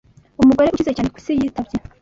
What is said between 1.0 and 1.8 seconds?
ku isi yitabye